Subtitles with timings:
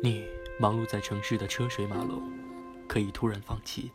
[0.00, 0.24] 你
[0.60, 2.22] 忙碌在城市的车水马龙，
[2.86, 3.90] 可以突然放弃，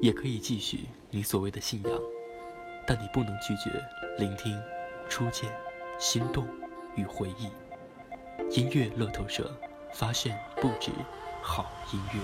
[0.00, 1.92] 也可以继续你所谓的信仰，
[2.86, 3.70] 但你不能拒绝
[4.16, 4.58] 聆听
[5.10, 5.52] 初见、
[5.98, 6.46] 心动
[6.96, 7.50] 与回忆。
[8.48, 9.54] 音乐乐透社
[9.92, 10.90] 发现不止
[11.42, 12.20] 好音乐。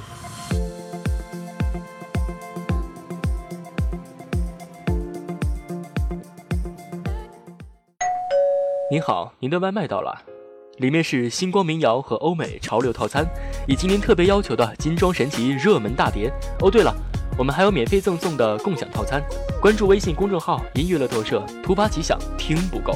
[8.91, 10.38] 您好，您的外卖到了。
[10.79, 13.27] 里面是星光民谣和欧美潮流套餐，
[13.67, 16.33] 以及您特别要求的金装神奇热门大碟。
[16.61, 16.95] 哦，对了，
[17.37, 19.23] 我们还有免费赠送的共享套餐。
[19.61, 22.95] 关注微信公众号“音乐乐透社”，突发奇想，听不够。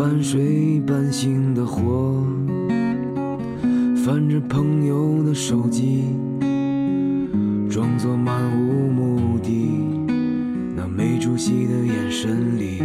[0.00, 2.24] 半睡半醒的活，
[4.02, 6.04] 翻着朋友的手机，
[7.68, 9.68] 装作漫无目的。
[10.74, 12.82] 那没出息的眼神里，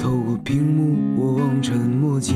[0.00, 2.34] 透过屏幕我望尘莫及。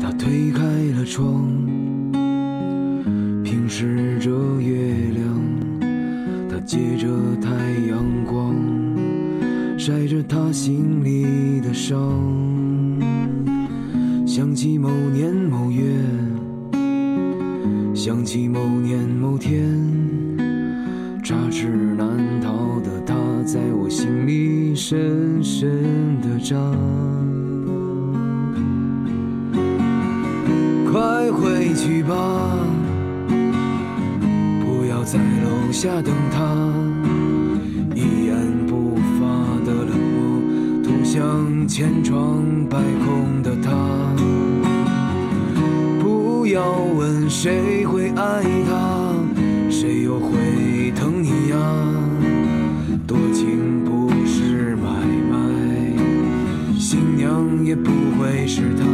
[0.00, 0.64] 他推开
[0.96, 1.44] 了窗，
[10.28, 11.96] 他心里的伤，
[14.26, 15.84] 想起某年某月，
[17.94, 19.62] 想起某年某天，
[21.22, 23.14] 插翅难逃的他，
[23.44, 26.56] 在我心里深深的扎。
[30.90, 32.14] 快回去吧，
[34.64, 36.83] 不要在楼下等他。
[41.76, 42.40] 千疮
[42.70, 43.72] 百孔的他，
[46.00, 49.12] 不要问谁会爱他，
[49.68, 51.58] 谁又会疼你呀？
[53.08, 54.88] 多情不是买
[55.28, 55.98] 卖，
[56.78, 58.84] 新娘也不会是他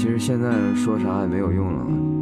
[0.00, 0.50] 其实现在。
[0.74, 2.19] 说啥也没有用了。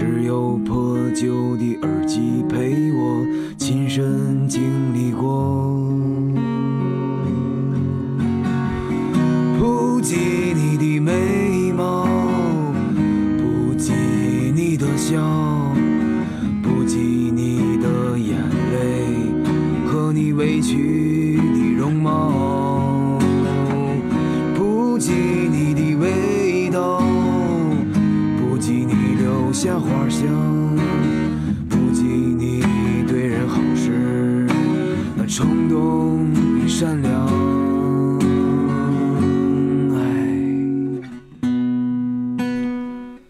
[0.00, 3.26] 只有破旧的耳机陪我
[3.58, 6.29] 亲身经历过。
[29.70, 30.26] 下花香，
[31.68, 32.60] 不及你
[33.06, 34.44] 对人好时
[35.14, 36.26] 那冲动
[36.58, 37.28] 与善良。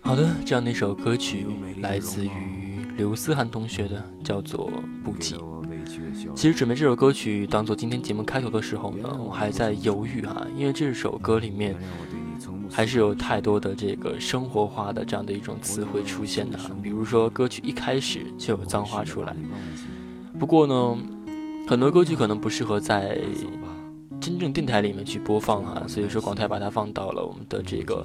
[0.00, 1.44] 好的，这样的一首歌曲
[1.82, 2.30] 来自于
[2.96, 4.72] 刘思涵同学的，叫做
[5.04, 5.34] 《不羁》。
[6.34, 11.76] 其实准备这首歌曲当做今天节目开头的时候呢，我还在犹豫哈，因为这首歌里面。
[12.70, 19.34] 还是有太多的这个生活化的这样的一种词汇出现的，比如说歌曲一开始就有脏话出来。
[20.38, 20.98] 不过呢，
[21.69, 23.19] 很多歌曲可能不适合在
[24.20, 28.04] 真正电台里面去播放哈，所以说广泰把它放到了我们的这个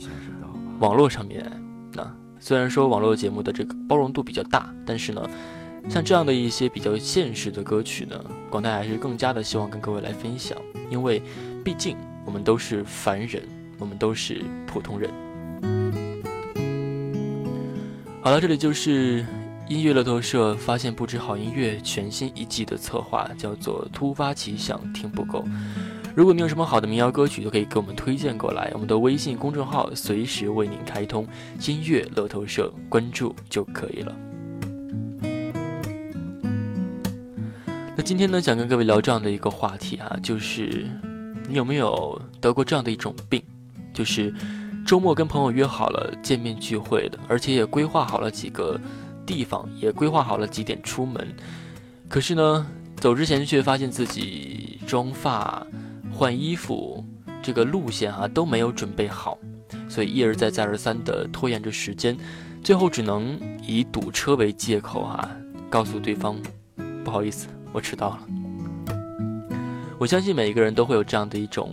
[0.79, 1.45] 网络上面。
[1.93, 2.09] 那
[2.39, 5.21] 虽然说网络节目的这个包容度比较大，但是呢，
[5.89, 8.15] 像这样的一些比较现实的歌曲呢，
[8.49, 10.57] 广泰还是更加的希望跟各位来分享，
[10.89, 11.21] 因为
[11.63, 11.95] 毕竟
[12.25, 13.43] 我们都是凡人。
[13.77, 15.09] 我们都是普通人。
[18.21, 19.25] 好了，这里就是
[19.67, 25.43] 音乐乐透社发现不止好音乐全新一季的策划，叫做突发奇想听不够。
[26.15, 28.71] 如果你有什么好的民谣歌曲，都可以给我们推荐过来。
[28.73, 31.27] 我们的微信公众号随时为您开通，
[31.67, 34.15] 音乐乐透社关注就可以了。
[37.97, 40.87] 那今天呢，想跟各位聊这样的一个话题啊，就是
[41.47, 43.43] 你有没有得过这样的一种病，
[43.95, 44.31] 就是
[44.85, 48.79] 周末跟朋友约好了见面聚会的，而且也规划好了几个。
[49.27, 51.27] 地方也规划好了几点出门，
[52.07, 55.65] 可是呢，走之前却发现自己妆发、
[56.13, 57.03] 换衣服
[57.41, 59.35] 这个路线啊都没有准备好，
[59.89, 62.15] 所以一而再再而三的拖延着时间，
[62.63, 65.27] 最后只能以堵车为借口哈，
[65.71, 66.37] 告诉对方
[67.03, 68.19] 不好意思，我迟到了。
[69.97, 71.71] 我相信每一个人都会有这样的一种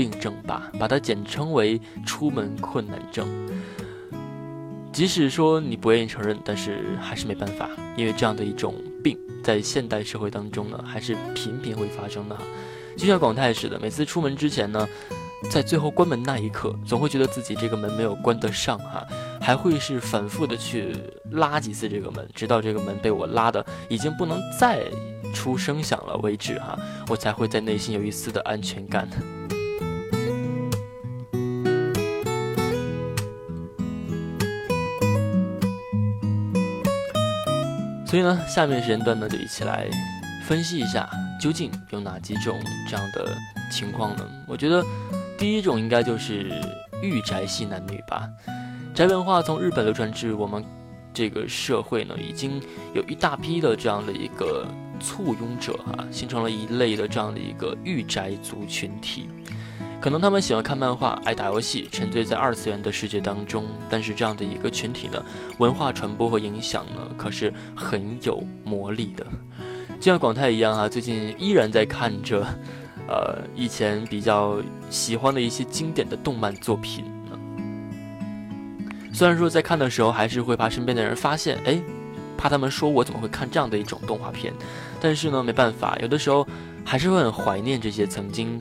[0.00, 3.28] 病症吧，把它简称为出门困难症。
[4.90, 7.68] 即使说你不愿意承认，但是还是没办法，
[7.98, 8.74] 因为这样的一种
[9.04, 12.42] 病在现代社会当中呢，还是频频会发生的哈。
[12.96, 14.88] 就像广泰似的，每次出门之前呢，
[15.50, 19.06] 在最后关门那一刻，总会觉得自己这个门没有关得上哈，
[19.38, 20.96] 还会是反复的去
[21.32, 24.82] 拉几次这个门，直到这个门被我拉的已经不能再
[25.34, 26.78] 出声响了为止哈，
[27.10, 29.06] 我才会在内心有一丝的安全感。
[38.10, 39.88] 所以呢，下面时间段呢，就一起来
[40.42, 41.08] 分析一下，
[41.40, 42.58] 究竟有哪几种
[42.88, 43.38] 这样的
[43.70, 44.28] 情况呢？
[44.48, 44.84] 我觉得
[45.38, 46.50] 第一种应该就是
[47.04, 48.28] 御宅系男女吧。
[48.92, 50.64] 宅文化从日本流传至我们
[51.14, 52.60] 这个社会呢，已经
[52.94, 54.66] 有一大批的这样的一个
[54.98, 59.28] 簇拥者哈，形成了一类的这样的一个御宅族群体。
[60.00, 63.66] 可能他们喜欢看漫画，爱打游戏，沉醉在二次元的世界当中。
[63.90, 65.22] 但是这样的一个群体呢，
[65.58, 69.26] 文化传播和影响呢，可是很有魔力的。
[70.00, 72.46] 就像广泰一样啊，最近依然在看着，
[73.06, 74.56] 呃，以前比较
[74.88, 77.38] 喜欢的一些经典的动漫作品呢。
[79.12, 81.78] 虽然说在看的时候，还是会怕身边的人发现，哎，
[82.38, 84.54] 怕他们说我怎么会看这样的一种动画片。
[84.98, 86.46] 但是呢，没办法，有的时候
[86.86, 88.58] 还是会很怀念这些曾经。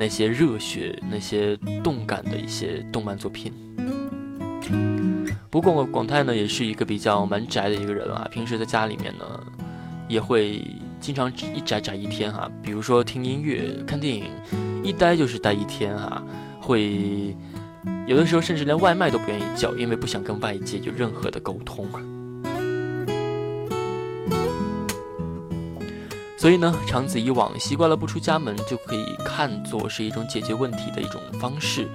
[0.00, 1.54] 那些热血、那些
[1.84, 3.52] 动感的一些动漫作品。
[5.50, 8.26] 不过广泰呢，也是一个比较蛮宅的一个人啊。
[8.30, 9.24] 平时在家里面呢，
[10.08, 10.66] 也会
[11.00, 12.50] 经常一宅宅一天哈。
[12.62, 14.24] 比如说听音乐、看电影，
[14.82, 16.22] 一待就是待一天哈。
[16.58, 17.36] 会
[18.06, 21.86] 有的时候甚至连外卖都不愿意叫，因为不想跟外界有任何的沟通。
[26.40, 31.86] 所以呢，长此以往，习惯了不出家门，就可以看作是一种解决问题的一种方式，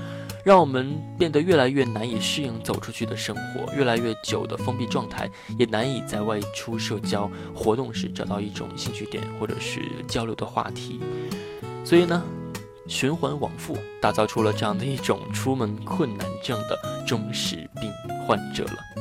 [0.43, 5.27] 让我们变得越来越难以适应走出去的生活，越来越久的封闭状态，
[5.57, 10.99] 也难以在外出社交活动时找到一种兴趣点或者是交流的话题。
[11.83, 12.21] 所以呢，
[12.87, 16.77] 循环往复，打造出了这样的一种出门困难症的
[17.07, 17.91] 中式病
[18.27, 18.94] 患者了。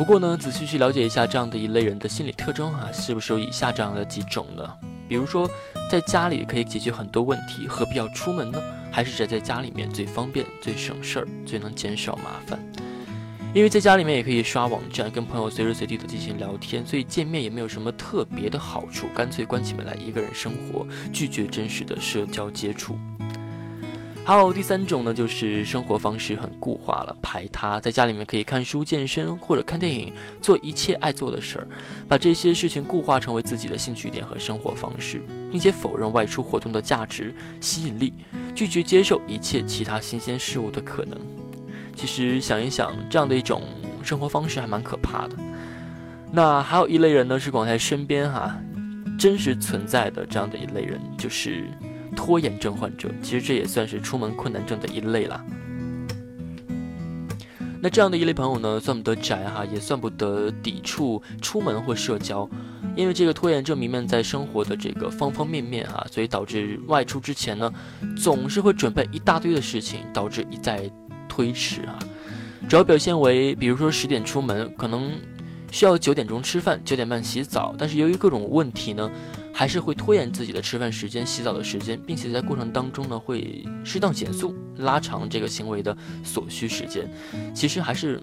[0.00, 4.66] 不过呢，仔细去了解一下这样的一类人的心理特征啊，是不是有以下这样的几种呢？
[5.06, 5.46] 比如说，
[5.90, 8.58] 在家里可以解决很多问题，何必要出门呢？
[8.90, 12.58] 还是宅在家里面最方便、最省事儿、最能减少麻烦？
[13.52, 22.96] 因为在家里面也可以刷网站，跟朋友随时随地的进行聊天，所以见面也没有什么特别的好处，干脆关起门来一个人生活，拒绝真实的社交接触。
[24.30, 31.66] 还有第三种呢，就是生活方式很固化了，排他，在家里面可以看书、健身或者看电影，做一切爱做的事儿，
[32.06, 35.20] 把这些事情固化成为自己的兴趣点和生活方式，
[35.50, 38.12] 并且否认外出活动的价值、吸引力，
[38.54, 41.18] 拒绝接受一切其他新鲜事物的可能。
[41.96, 43.64] 其实想一想，这样的一种
[44.00, 45.34] 生活方式还蛮可怕的。
[46.30, 48.56] 那还有一类人呢，是广泰身边哈
[49.18, 51.64] 真实存在的这样的一类人，就是。
[52.16, 55.44] 拖延症患者，其实这也算是出门困难症的一类啦。
[57.82, 62.46] 那这样的一类朋友呢，算不得宅哈，也算不得抵触出门或社交，
[62.94, 67.72] 因为这个拖延症弥漫在生活的这个方方面面哈，所以导致外出之前呢，
[68.18, 70.90] 总是会准备一大堆的事情，导致一再
[71.26, 71.98] 推迟啊。
[72.68, 75.10] 主要表现为，比如说十点出门，可能
[75.72, 79.10] 需要九点钟吃饭，九点半洗澡，但是由于各种问题呢。
[79.60, 87.06] 还是会拖延自己的吃饭时间、洗澡的时间，并且在过程当中呢，会适当减速、拉长这个行为的所需时间。
[87.54, 88.22] 其实还是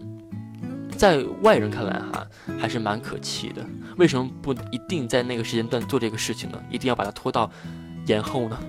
[0.98, 2.28] 在外人看来哈，
[2.58, 3.64] 还是蛮可气的。
[3.98, 6.60] 为什么不一定在那个时间段做这个事情呢？
[6.72, 7.52] 一定要把它拖到
[8.08, 8.60] 延后呢？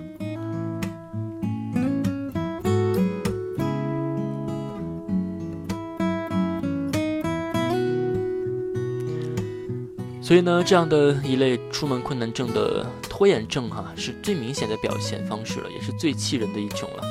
[10.29, 17.03] 所以呢，这样的一类出门困难症的拖延症哈，是最明显的表现方式了，也是最气人的一种了。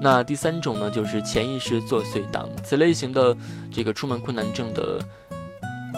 [0.00, 2.48] 那第三种呢，就是潜意识作祟党。
[2.62, 3.36] 此类型的
[3.72, 5.04] 这个出门困难症的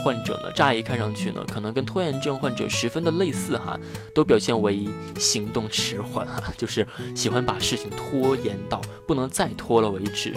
[0.03, 3.79] 患者呢，乍一看上去呢，可能跟拖延症患者十分的类似哈，
[4.15, 4.89] 都表现为
[5.19, 10.35] 行动迟缓哈，就是喜欢把事情拖延到不能再拖了为止。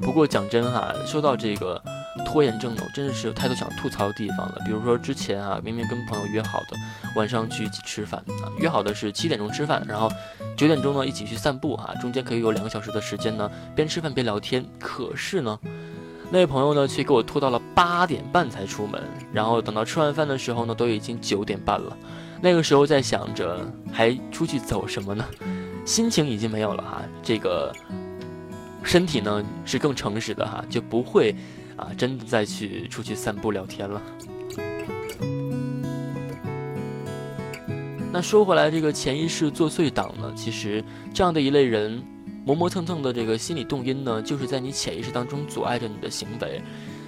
[0.00, 1.82] 不过讲真哈，说到这个。
[2.24, 4.58] 拖延症呢，我真的是有太多想吐槽的地方了。
[4.64, 6.76] 比如说之前啊，明明跟朋友约好的
[7.16, 10.10] 晚上去一起吃饭啊，约好的是七点钟吃饭，然后
[10.56, 14.64] 九点钟呢一起去散步哈，中间可以有两个小时的时间呢，边吃饭边聊天。
[14.78, 15.58] 可是呢，
[16.30, 21.96] 那位朋友呢却给我拖到了八点半才出门，然后等到吃完饭的时候呢，都已经九点半了。
[22.40, 25.24] 那个时候在想着还出去走什么呢？
[25.84, 27.72] 心情已经没有了哈，这个
[28.82, 31.34] 身体呢是更诚实的哈，就不会。
[31.80, 34.00] 啊，真的再去出去散步聊天了。
[38.12, 40.84] 那说回来，这个潜意识作祟党呢，其实
[41.14, 42.02] 这样的一类人
[42.44, 46.60] 磨磨蹭蹭的这个心理动因呢，就是在你潜意识当中阻碍着你的行为。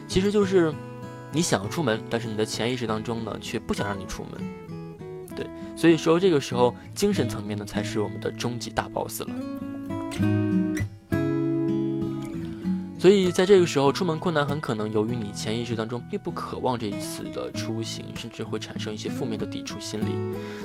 [0.07, 0.73] 其实就是
[1.33, 4.41] 你想要出门，但是你的潜意识当中呢，却不想让你出门。
[5.35, 9.29] 对，所以说这个时候精神层面呢，才是我们的终极大 boss 了。
[13.02, 20.14] 所以在这个时候出门困难，很可能由于你潜意识当中并不渴望这一次的出行，甚至会产生一些负面的抵触心理。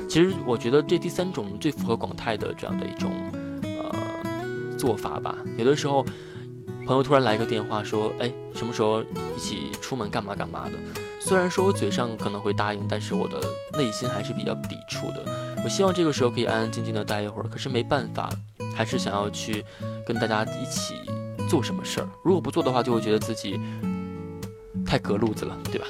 [0.08, 3.12] 其实我觉得这第三种最符合广泰的这样的一种
[3.64, 5.36] 呃做法吧。
[5.58, 6.06] 有的时候
[6.86, 10.74] 朋友突然来个电话说，哎，什么时候一起出门干嘛干嘛的？
[11.20, 13.42] 虽然说我嘴上可能会答应，但是我的
[13.76, 15.26] 内心还是比较抵触的。
[15.64, 18.30] 我希望这个时候可以安安静静的待一会儿，可是没办法，
[18.76, 19.66] 还是想要去
[20.06, 20.94] 跟大家一起。
[21.48, 22.08] 做什么事儿？
[22.24, 23.60] 如果不做的话，就会觉得自己
[24.86, 25.88] 太隔路子了，对吧？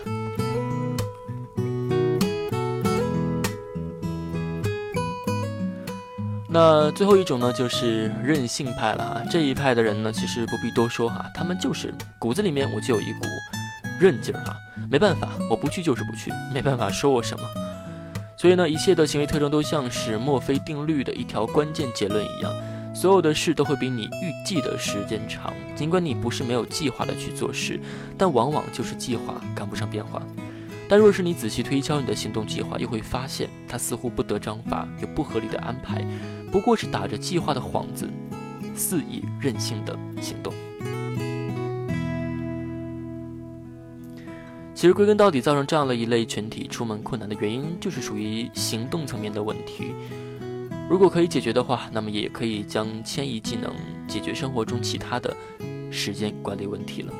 [6.50, 9.22] 那最后一种呢，就是任性派了哈。
[9.30, 13.20] 这一派的人呢，其实不必多说哈，他们就是骨子里面我就有一股
[14.00, 14.56] 韧劲儿哈。
[14.90, 17.44] 没办法，我不去就是不去，没办法说我什么。
[18.38, 22.52] 所以呢，一切的行为特征都像是墨菲定律的一条关键结论一样。
[23.00, 27.80] 所有的事都会比你预计的时间长，尽管你不是没有计划的去做事，
[28.18, 30.20] 但往往就是计划赶不上变化。
[30.90, 36.04] 但若是你仔细推敲你的行动计划，又会发现它似乎不得章法，有不合理的安排，
[36.52, 38.10] 不过是打着计划的幌子，
[38.74, 40.52] 肆意任性的行动。
[44.74, 49.94] 其实归根到底，造成这样的一类群体出门困难的原因，就是属于行动层面的问题。
[50.90, 53.74] 如果可以解决的话，那么也可以将迁移技能
[54.08, 55.36] 解决生活中其他的
[55.92, 57.14] 时间管理问题了。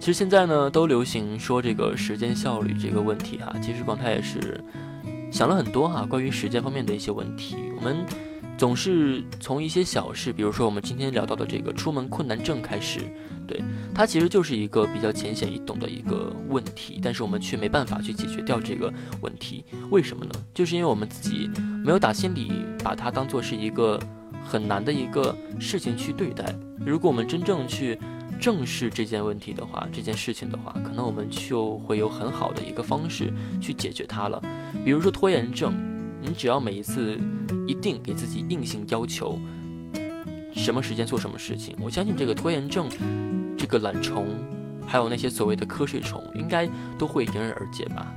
[0.00, 3.54] 其实现在呢，都流行说这个时间效率这个问题哈。
[3.62, 4.62] 其实广泰也是
[5.30, 7.56] 想了很多哈，关于时间方面的一些问题。
[7.76, 8.04] 我们
[8.58, 13.00] 总是从一些小事，比如说我们今天聊到的这个出门困难症开始。
[13.46, 13.62] 对，
[13.94, 20.32] 它其实就是一个比较浅显易懂的一个问题，但是我们却没办法去解决掉这个问题，为什么呢？
[20.52, 21.48] 就是因为我们自己
[21.84, 22.50] 没有打心里
[22.82, 23.98] 把它当做是一个
[24.44, 26.52] 很难的一个事情去对待。
[26.84, 27.98] 如果我们真正去
[28.40, 34.42] 正视这件问题的话，这件事情的话，可能我们就会有很好的一个方式去解决它了。
[34.84, 35.72] 比如说拖延症，
[36.20, 37.18] 你只要每一次
[37.66, 39.38] 一定给自己硬性要求
[40.54, 42.88] 什么时间做什么事情，我相信这个拖延症。
[43.60, 44.28] 这个懒虫，
[44.86, 48.14] 还有那些所谓的瞌睡虫，应该都会迎刃而解吧。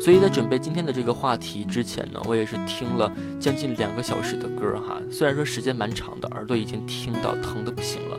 [0.00, 4.98] 所以在准备今天的这个话题之前呢，我也是听了将近两个小时的歌哈。
[5.10, 8.16] 虽然说时间蛮长的，耳朵已经听到疼的不行了，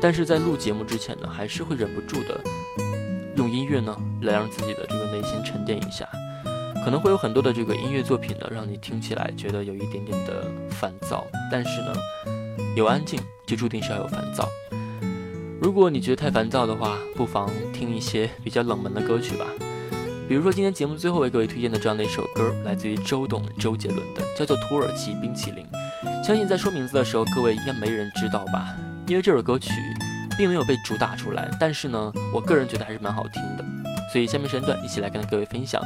[0.00, 2.40] 但是在录节目之前呢，还是会忍不住的
[3.52, 6.08] 音乐呢来让自己的这个内心沉淀一下。
[6.84, 11.24] 可能会有很多的这个音乐作品呢，让你听起来觉得有一点点的烦躁。
[11.50, 11.94] 但是呢，
[12.74, 14.48] 有安静就注定是要有烦躁。
[15.60, 19.46] 如果你觉得太烦躁的话，不妨听一些比较冷门的歌曲吧。
[20.28, 25.64] 比如说今天节目最后为各位推荐的这样的一首歌，来自于周董、周杰伦的，叫做《土耳其冰淇淋》。
[26.26, 28.74] 相信在说名字的时候，各位应该没人知道吧？
[29.06, 29.70] 因为这首歌曲
[30.42, 31.48] 并没有被主打出来。
[31.60, 33.64] 但是呢，我个人觉得还是蛮好听的。
[34.12, 35.80] 所以下面时间段，一起来跟各位分享。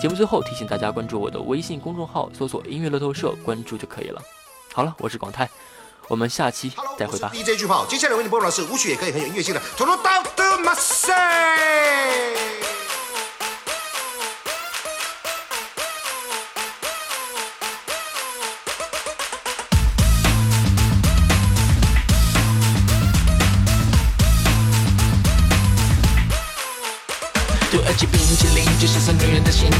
[0.00, 4.22] 节目最后提醒大家关注我的微信公众号，搜索“音乐乐透社”，关注就可以了。
[4.72, 5.46] 好了，我是广泰，
[6.08, 7.30] 我们下期再会吧。
[7.34, 9.60] DJ 巨炮，接下来为你播放的是舞曲也可以很有音乐性的《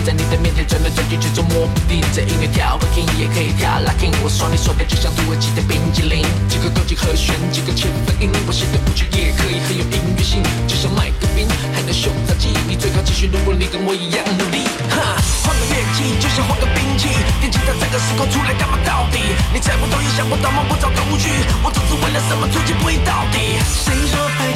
[0.08, 0.64] 在你的面前》。
[0.68, 2.00] 转来转去却捉摸不定。
[2.16, 6.24] 这音乐跳不停也可以跳 locking，我双你说的就像土耳其的冰激凌。
[6.48, 11.44] 几个高级和弦，几个切分音，我写的舞曲也可以很有音乐性，就像麦克冰，
[11.76, 12.56] 还能秀杂技。
[12.64, 14.64] 你最好继续，如果你跟我一样努力。
[14.88, 17.12] 哈，换个乐器就像换个兵器，
[17.44, 19.20] 电吉他这个时空出来干嘛到底？
[19.52, 21.28] 你猜不透也想不到，摸不着头绪。
[21.60, 23.60] 我总是为了什么出其不意到底？
[23.68, 24.48] 谁说拍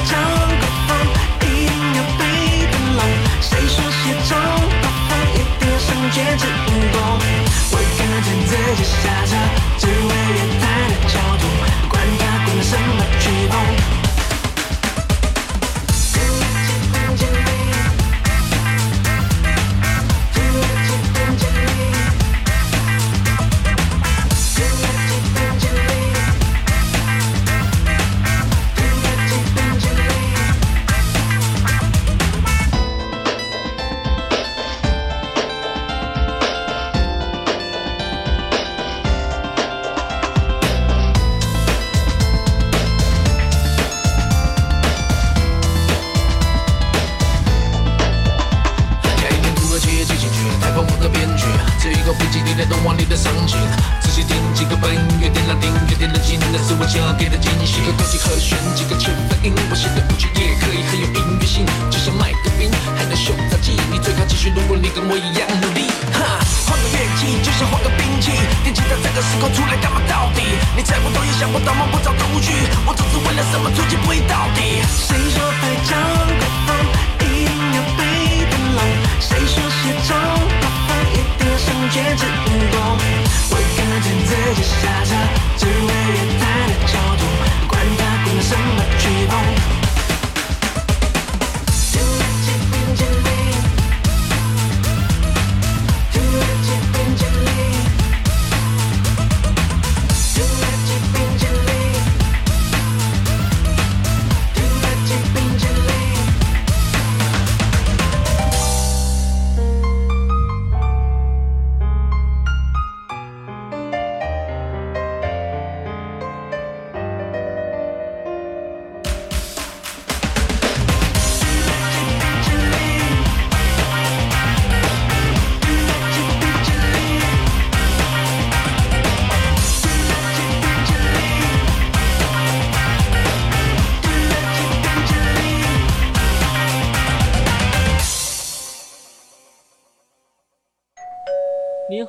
[5.83, 6.97] 上坚持不够。
[7.73, 9.31] 我看着自己下车，
[9.79, 9.91] 只为
[10.33, 11.45] 月台的角度，
[11.89, 13.53] 管它滚什么剧风。
[58.43, 62.67] 选几个潜伏音，我写的舞曲也可以很有音乐性，就像卖个名，
[62.99, 63.79] 还能秀杂技。
[63.87, 68.35] 你最好继续，如果你跟我一样努力，哈，换个乐器就像换个兵器，
[68.67, 70.43] 电吉他这个时候出来干嘛到底？
[70.75, 72.51] 你猜不透也想不到，摸不着头绪，
[72.83, 74.83] 我总是为了什么出其不意到底？
[74.91, 75.95] 谁说拍照
[76.27, 76.75] 的风
[77.23, 78.03] 一定要背
[78.51, 78.83] 得来？
[79.23, 82.99] 谁说写照的风一定要像绝指武功？
[83.55, 85.15] 我看见自己下车，
[85.63, 87.23] 只为越太的交度，
[87.71, 88.12] 管他。
[88.25, 89.82] 滚什么曲风。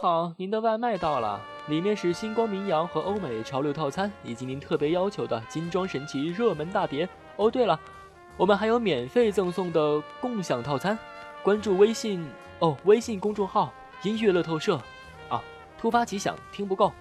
[0.03, 7.07] 好，您的外卖到了，里面是星光民谣和欧美潮流套餐，以及您特别要求的精装神奇热门大碟。
[7.37, 7.79] 哦，对了，
[8.35, 10.99] 我们还有免费赠送的共享套餐，
[11.41, 12.27] 关注微信
[12.59, 14.75] 哦，微信公众号音乐乐透社。
[15.29, 15.41] 啊，
[15.77, 16.91] 突发奇想，听不够。